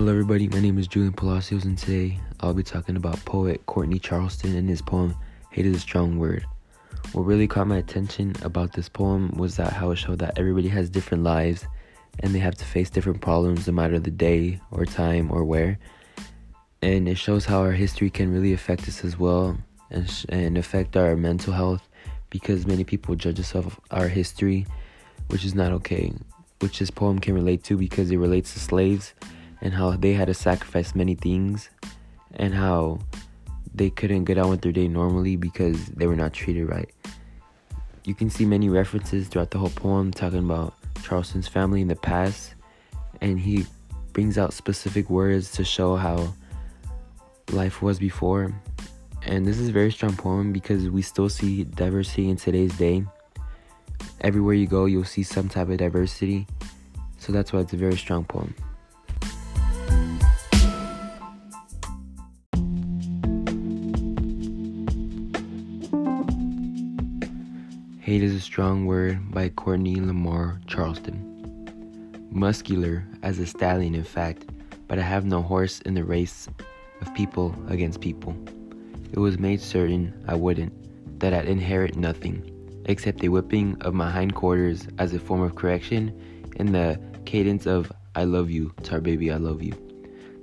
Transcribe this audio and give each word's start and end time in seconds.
Hello, 0.00 0.12
everybody. 0.12 0.48
My 0.48 0.60
name 0.60 0.78
is 0.78 0.88
Julian 0.88 1.12
Palacios, 1.12 1.66
and 1.66 1.76
today 1.76 2.18
I'll 2.40 2.54
be 2.54 2.62
talking 2.62 2.96
about 2.96 3.22
poet 3.26 3.60
Courtney 3.66 3.98
Charleston 3.98 4.56
and 4.56 4.66
his 4.66 4.80
poem 4.80 5.14
"Hate 5.50 5.66
is 5.66 5.76
a 5.76 5.80
Strong 5.80 6.18
Word." 6.18 6.46
What 7.12 7.26
really 7.26 7.46
caught 7.46 7.66
my 7.66 7.76
attention 7.76 8.34
about 8.40 8.72
this 8.72 8.88
poem 8.88 9.28
was 9.36 9.56
that 9.56 9.74
how 9.74 9.90
it 9.90 9.96
showed 9.96 10.20
that 10.20 10.38
everybody 10.38 10.68
has 10.68 10.88
different 10.88 11.22
lives, 11.22 11.66
and 12.20 12.34
they 12.34 12.38
have 12.38 12.54
to 12.54 12.64
face 12.64 12.88
different 12.88 13.20
problems 13.20 13.66
no 13.66 13.74
matter 13.74 13.98
the 13.98 14.10
day 14.10 14.58
or 14.70 14.86
time 14.86 15.30
or 15.30 15.44
where. 15.44 15.78
And 16.80 17.06
it 17.06 17.18
shows 17.18 17.44
how 17.44 17.60
our 17.60 17.72
history 17.72 18.08
can 18.08 18.32
really 18.32 18.54
affect 18.54 18.88
us 18.88 19.04
as 19.04 19.18
well, 19.18 19.58
and, 19.90 20.08
sh- 20.08 20.24
and 20.30 20.56
affect 20.56 20.96
our 20.96 21.14
mental 21.14 21.52
health, 21.52 21.86
because 22.30 22.66
many 22.66 22.84
people 22.84 23.16
judge 23.16 23.38
us 23.38 23.54
off 23.54 23.78
our 23.90 24.08
history, 24.08 24.66
which 25.28 25.44
is 25.44 25.54
not 25.54 25.72
okay. 25.72 26.14
Which 26.60 26.78
this 26.78 26.90
poem 26.90 27.18
can 27.18 27.34
relate 27.34 27.64
to 27.64 27.76
because 27.76 28.10
it 28.10 28.16
relates 28.16 28.54
to 28.54 28.60
slaves 28.60 29.12
and 29.60 29.74
how 29.74 29.92
they 29.92 30.12
had 30.12 30.26
to 30.26 30.34
sacrifice 30.34 30.94
many 30.94 31.14
things 31.14 31.70
and 32.34 32.54
how 32.54 32.98
they 33.74 33.90
couldn't 33.90 34.24
get 34.24 34.38
on 34.38 34.50
with 34.50 34.62
their 34.62 34.72
day 34.72 34.88
normally 34.88 35.36
because 35.36 35.86
they 35.86 36.06
were 36.06 36.16
not 36.16 36.32
treated 36.32 36.68
right. 36.68 36.90
You 38.04 38.14
can 38.14 38.30
see 38.30 38.44
many 38.44 38.68
references 38.68 39.28
throughout 39.28 39.50
the 39.50 39.58
whole 39.58 39.70
poem 39.70 40.10
talking 40.10 40.38
about 40.38 40.74
Charleston's 41.02 41.48
family 41.48 41.80
in 41.80 41.88
the 41.88 41.96
past, 41.96 42.54
and 43.20 43.38
he 43.38 43.66
brings 44.12 44.38
out 44.38 44.52
specific 44.52 45.10
words 45.10 45.52
to 45.52 45.64
show 45.64 45.96
how 45.96 46.32
life 47.52 47.82
was 47.82 47.98
before. 47.98 48.52
And 49.22 49.46
this 49.46 49.58
is 49.58 49.68
a 49.68 49.72
very 49.72 49.92
strong 49.92 50.16
poem 50.16 50.52
because 50.52 50.88
we 50.88 51.02
still 51.02 51.28
see 51.28 51.64
diversity 51.64 52.30
in 52.30 52.36
today's 52.36 52.76
day. 52.76 53.04
Everywhere 54.22 54.54
you 54.54 54.66
go, 54.66 54.86
you'll 54.86 55.04
see 55.04 55.22
some 55.22 55.48
type 55.48 55.68
of 55.68 55.76
diversity. 55.76 56.46
So 57.18 57.32
that's 57.32 57.52
why 57.52 57.60
it's 57.60 57.72
a 57.72 57.76
very 57.76 57.96
strong 57.96 58.24
poem. 58.24 58.54
Hate 68.10 68.24
is 68.24 68.34
a 68.34 68.40
Strong 68.40 68.86
Word 68.86 69.30
by 69.30 69.50
Courtney 69.50 69.94
Lamar 69.94 70.60
Charleston. 70.66 71.14
Muscular 72.32 73.06
as 73.22 73.38
a 73.38 73.46
stallion, 73.46 73.94
in 73.94 74.02
fact, 74.02 74.46
but 74.88 74.98
I 74.98 75.02
have 75.02 75.24
no 75.24 75.42
horse 75.42 75.78
in 75.82 75.94
the 75.94 76.02
race 76.02 76.48
of 77.00 77.14
people 77.14 77.54
against 77.68 78.00
people. 78.00 78.34
It 79.12 79.20
was 79.20 79.38
made 79.38 79.60
certain 79.60 80.12
I 80.26 80.34
wouldn't, 80.34 80.72
that 81.20 81.32
I'd 81.32 81.46
inherit 81.46 81.94
nothing 81.94 82.82
except 82.86 83.22
a 83.22 83.28
whipping 83.28 83.80
of 83.82 83.94
my 83.94 84.10
hindquarters 84.10 84.88
as 84.98 85.14
a 85.14 85.20
form 85.20 85.42
of 85.42 85.54
correction 85.54 86.12
in 86.56 86.72
the 86.72 87.00
cadence 87.26 87.64
of 87.64 87.92
I 88.16 88.24
love 88.24 88.50
you, 88.50 88.74
tar 88.82 89.00
baby, 89.00 89.30
I 89.30 89.36
love 89.36 89.62
you. 89.62 89.74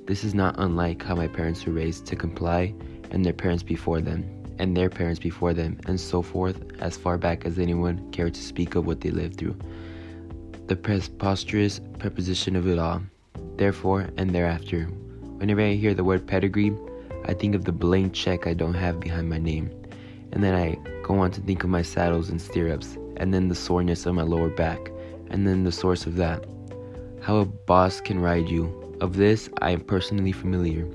This 0.05 0.23
is 0.23 0.33
not 0.33 0.55
unlike 0.57 1.03
how 1.03 1.15
my 1.15 1.27
parents 1.27 1.65
were 1.65 1.73
raised 1.73 2.05
to 2.05 2.15
comply 2.15 2.73
and 3.11 3.25
their 3.25 3.33
parents 3.33 3.61
before 3.61 3.99
them 3.99 4.36
and 4.59 4.75
their 4.75 4.89
parents 4.89 5.19
before 5.19 5.53
them, 5.53 5.79
and 5.87 5.99
so 5.99 6.21
forth, 6.21 6.61
as 6.79 6.97
far 6.97 7.17
back 7.17 7.45
as 7.45 7.59
anyone 7.59 8.11
cared 8.11 8.33
to 8.33 8.41
speak 8.41 8.75
of 8.75 8.85
what 8.85 9.01
they 9.01 9.11
lived 9.11 9.37
through. 9.37 9.57
The 10.67 10.75
preposterous 10.75 11.79
preposition 11.99 12.55
of 12.55 12.67
it 12.67 12.79
all, 12.79 13.01
therefore 13.55 14.09
and 14.17 14.31
thereafter. 14.31 14.85
Whenever 15.37 15.61
I 15.61 15.73
hear 15.73 15.93
the 15.93 16.03
word 16.03 16.27
pedigree, 16.27 16.75
I 17.25 17.33
think 17.33 17.55
of 17.55 17.65
the 17.65 17.71
blank 17.71 18.13
check 18.13 18.47
I 18.47 18.53
don't 18.53 18.73
have 18.73 18.99
behind 18.99 19.29
my 19.29 19.37
name, 19.37 19.69
and 20.31 20.43
then 20.43 20.55
I 20.55 20.77
go 21.03 21.19
on 21.19 21.31
to 21.31 21.41
think 21.41 21.63
of 21.63 21.69
my 21.69 21.81
saddles 21.81 22.29
and 22.29 22.41
stirrups, 22.41 22.97
and 23.17 23.33
then 23.33 23.47
the 23.47 23.55
soreness 23.55 24.05
of 24.05 24.15
my 24.15 24.23
lower 24.23 24.49
back, 24.49 24.91
and 25.29 25.47
then 25.47 25.63
the 25.63 25.71
source 25.71 26.05
of 26.05 26.15
that. 26.15 26.45
How 27.21 27.37
a 27.37 27.45
boss 27.45 28.01
can 28.01 28.19
ride 28.19 28.49
you. 28.49 28.83
Of 28.99 29.15
this, 29.15 29.47
I 29.61 29.71
am 29.71 29.81
personally 29.81 30.31
familiar 30.31 30.87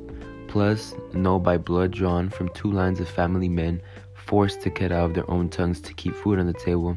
plus 0.53 0.95
know 1.15 1.39
by 1.39 1.57
blood 1.57 1.91
drawn 1.91 2.29
from 2.29 2.47
two 2.51 2.71
lines 2.71 3.01
of 3.01 3.09
family 3.09 3.49
men 3.49 3.81
forced 4.13 4.61
to 4.61 4.69
cut 4.69 4.93
out 4.93 5.07
of 5.07 5.15
their 5.15 5.29
own 5.31 5.49
tongues 5.49 5.81
to 5.81 5.95
keep 5.95 6.15
food 6.15 6.39
on 6.39 6.47
the 6.47 6.53
table 6.53 6.95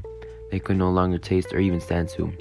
they 0.52 0.60
could 0.60 0.76
no 0.76 0.90
longer 0.90 1.18
taste 1.18 1.54
or 1.54 1.60
even 1.60 1.80
stand 1.80 2.10
to. 2.10 2.34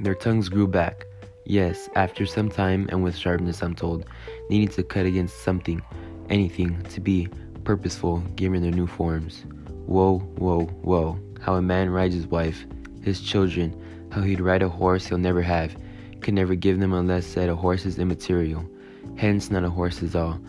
Their 0.00 0.14
tongues 0.14 0.50
grew 0.50 0.66
back, 0.66 1.06
yes, 1.46 1.88
after 1.94 2.26
some 2.26 2.50
time 2.50 2.86
and 2.90 3.02
with 3.02 3.16
sharpness, 3.16 3.62
I'm 3.62 3.74
told, 3.74 4.04
needing 4.50 4.68
to 4.68 4.82
cut 4.82 5.06
against 5.06 5.42
something, 5.42 5.80
anything, 6.28 6.82
to 6.82 7.00
be 7.00 7.30
purposeful 7.64 8.18
given 8.36 8.60
their 8.60 8.70
new 8.70 8.86
forms. 8.86 9.46
Whoa, 9.86 10.18
whoa, 10.36 10.66
whoa, 10.82 11.18
how 11.40 11.54
a 11.54 11.62
man 11.62 11.88
rides 11.88 12.14
his 12.14 12.26
wife, 12.26 12.66
his 13.02 13.22
children, 13.22 13.74
how 14.12 14.20
he'd 14.20 14.40
ride 14.40 14.62
a 14.62 14.68
horse 14.68 15.06
he'll 15.06 15.16
never 15.16 15.40
have, 15.40 15.74
could 16.20 16.34
never 16.34 16.54
give 16.54 16.80
them 16.80 16.92
unless 16.92 17.26
said 17.26 17.48
a 17.48 17.56
horse 17.56 17.86
is 17.86 17.98
immaterial 17.98 18.68
hence 19.16 19.50
not 19.50 19.64
a 19.64 19.70
horse 19.70 20.02
is 20.02 20.14
all, 20.14 20.40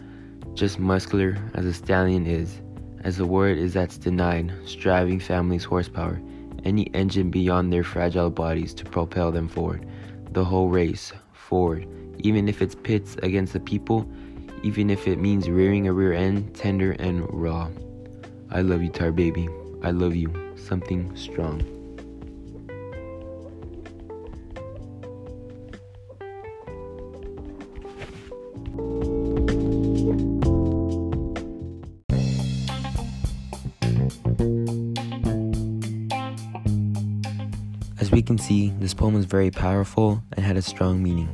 just 0.54 0.80
muscular 0.80 1.38
as 1.54 1.66
a 1.66 1.74
stallion 1.74 2.26
is, 2.26 2.62
as 3.04 3.18
the 3.18 3.26
word 3.26 3.58
is 3.58 3.74
that's 3.74 3.98
denied, 3.98 4.52
striving 4.66 5.20
families' 5.20 5.64
horsepower, 5.64 6.22
any 6.66 6.84
engine 6.94 7.30
beyond 7.30 7.72
their 7.72 7.84
fragile 7.84 8.30
bodies 8.30 8.74
to 8.74 8.86
propel 8.86 9.32
them 9.32 9.48
forward, 9.48 9.88
the 10.32 10.44
whole 10.44 10.70
race, 10.70 11.14
forward, 11.32 11.88
even 12.20 12.50
if 12.50 12.62
it's 12.62 12.76
pits 12.76 13.16
against 13.24 13.54
the 13.54 13.60
people, 13.60 14.10
even 14.64 14.90
if 14.90 15.08
it 15.08 15.20
means 15.20 15.50
rearing 15.50 15.88
a 15.88 15.94
rear 15.94 16.14
end, 16.14 16.54
tender 16.54 16.92
and 16.94 17.26
raw. 17.34 17.70
I 18.52 18.62
love 18.62 18.82
you, 18.82 18.90
tar 18.90 19.12
baby. 19.12 19.48
I 19.84 19.92
love 19.92 20.16
you. 20.16 20.34
Something 20.58 21.16
strong. 21.16 21.79
As 38.00 38.12
we 38.12 38.22
can 38.22 38.38
see, 38.38 38.74
this 38.80 38.94
poem 38.94 39.16
is 39.16 39.26
very 39.26 39.52
powerful 39.52 40.24
and 40.34 40.46
had 40.46 40.58
a 40.58 40.62
strong 40.62 41.04
meaning. 41.04 41.30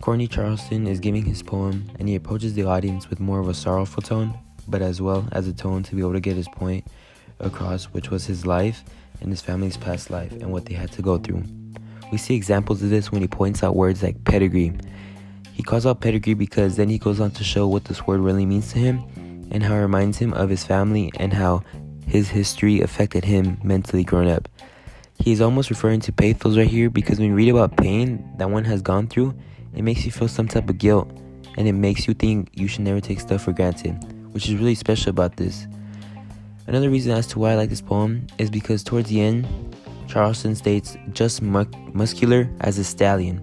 Courtney 0.00 0.26
Charleston 0.26 0.86
is 0.86 1.00
giving 1.00 1.24
his 1.24 1.42
poem 1.42 1.88
and 1.98 2.08
he 2.08 2.16
approaches 2.16 2.54
the 2.54 2.64
audience 2.64 3.08
with 3.08 3.20
more 3.20 3.38
of 3.38 3.48
a 3.48 3.54
sorrowful 3.54 4.02
tone, 4.02 4.34
but 4.66 4.82
as 4.82 5.00
well 5.00 5.28
as 5.32 5.46
a 5.46 5.52
tone 5.52 5.82
to 5.84 5.94
be 5.94 6.02
able 6.02 6.12
to 6.12 6.20
get 6.20 6.36
his 6.36 6.48
point 6.48 6.84
across, 7.38 7.84
which 7.84 8.10
was 8.10 8.26
his 8.26 8.44
life 8.44 8.84
and 9.20 9.30
his 9.30 9.40
family's 9.40 9.76
past 9.76 10.10
life 10.10 10.32
and 10.32 10.50
what 10.50 10.66
they 10.66 10.74
had 10.74 10.90
to 10.92 11.02
go 11.02 11.18
through. 11.18 11.44
We 12.10 12.18
see 12.18 12.34
examples 12.34 12.82
of 12.82 12.90
this 12.90 13.12
when 13.12 13.22
he 13.22 13.28
points 13.28 13.62
out 13.62 13.76
words 13.76 14.02
like 14.02 14.24
pedigree. 14.24 14.72
He 15.52 15.62
calls 15.62 15.86
out 15.86 16.00
pedigree 16.00 16.34
because 16.34 16.76
then 16.76 16.88
he 16.88 16.98
goes 16.98 17.20
on 17.20 17.30
to 17.30 17.44
show 17.44 17.68
what 17.68 17.84
this 17.84 18.06
word 18.06 18.20
really 18.20 18.44
means 18.44 18.72
to 18.72 18.78
him 18.78 19.04
and 19.52 19.62
how 19.62 19.74
it 19.74 19.80
reminds 19.80 20.18
him 20.18 20.32
of 20.32 20.50
his 20.50 20.64
family 20.64 21.12
and 21.16 21.32
how 21.32 21.62
his 22.06 22.30
history 22.30 22.80
affected 22.80 23.24
him 23.24 23.58
mentally 23.62 24.02
growing 24.02 24.30
up. 24.30 24.48
He 25.18 25.30
is 25.30 25.40
almost 25.40 25.70
referring 25.70 26.00
to 26.00 26.12
pathos 26.12 26.56
right 26.56 26.66
here 26.66 26.90
because 26.90 27.20
when 27.20 27.28
you 27.28 27.34
read 27.34 27.50
about 27.50 27.76
pain 27.76 28.28
that 28.38 28.50
one 28.50 28.64
has 28.64 28.82
gone 28.82 29.06
through, 29.06 29.34
it 29.74 29.82
makes 29.82 30.04
you 30.04 30.10
feel 30.10 30.26
some 30.26 30.48
type 30.48 30.68
of 30.68 30.78
guilt 30.78 31.08
and 31.56 31.68
it 31.68 31.74
makes 31.74 32.08
you 32.08 32.14
think 32.14 32.48
you 32.54 32.66
should 32.66 32.80
never 32.80 33.00
take 33.00 33.20
stuff 33.20 33.44
for 33.44 33.52
granted, 33.52 33.92
which 34.32 34.48
is 34.48 34.56
really 34.56 34.74
special 34.74 35.10
about 35.10 35.36
this. 35.36 35.66
Another 36.66 36.90
reason 36.90 37.12
as 37.12 37.26
to 37.28 37.38
why 37.38 37.52
I 37.52 37.54
like 37.56 37.70
this 37.70 37.80
poem 37.80 38.26
is 38.38 38.50
because 38.50 38.82
towards 38.82 39.10
the 39.10 39.20
end, 39.20 39.46
Charleston 40.08 40.54
states, 40.54 40.96
just 41.12 41.42
mu- 41.42 41.64
muscular 41.92 42.48
as 42.60 42.78
a 42.78 42.84
stallion, 42.84 43.40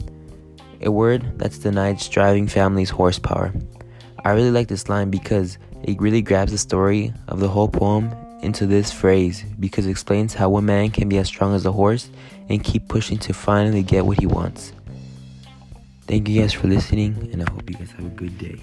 a 0.82 0.92
word 0.92 1.38
that's 1.38 1.60
denied 1.60 2.00
striving 2.00 2.48
families' 2.48 2.90
horsepower. 2.90 3.54
I 4.26 4.32
really 4.32 4.52
like 4.52 4.68
this 4.68 4.90
line 4.90 5.10
because 5.10 5.58
it 5.84 6.00
really 6.00 6.22
grabs 6.22 6.52
the 6.52 6.58
story 6.58 7.14
of 7.28 7.40
the 7.40 7.48
whole 7.48 7.68
poem 7.68 8.12
into 8.42 8.66
this 8.66 8.92
phrase 8.92 9.44
because 9.60 9.86
it 9.86 9.92
explains 9.92 10.34
how 10.34 10.50
one 10.50 10.66
man 10.66 10.92
can 10.92 11.10
be 11.10 11.18
as 11.18 11.28
strong 11.28 11.54
as 11.56 11.66
a 11.66 11.72
horse 11.72 12.10
and 12.50 12.64
keep 12.64 12.88
pushing 12.88 13.18
to 13.20 13.34
finally 13.34 13.84
get 13.84 14.06
what 14.06 14.20
he 14.20 14.26
wants. 14.26 14.74
Thank 16.08 16.28
you 16.28 16.42
guys 16.42 16.54
for 16.54 16.68
listening, 16.68 17.30
and 17.32 17.44
I 17.44 17.52
hope 17.52 17.70
you 17.70 17.76
guys 17.76 17.92
have 17.92 18.06
a 18.06 18.10
good 18.10 18.38
day. 18.40 18.60